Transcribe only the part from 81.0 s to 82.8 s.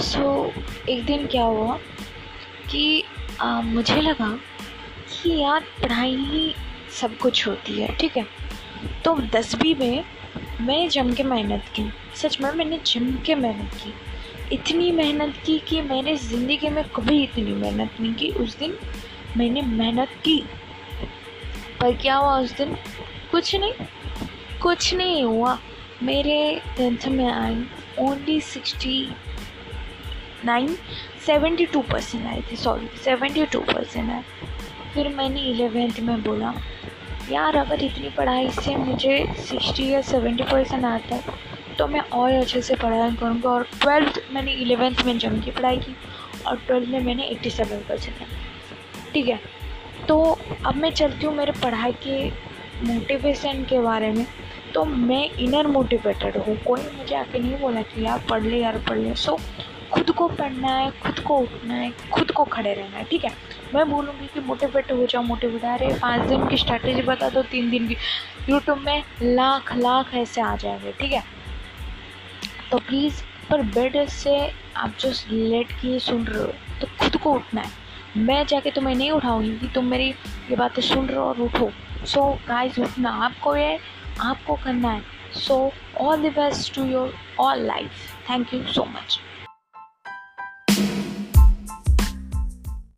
रहे हो और उठो। So guys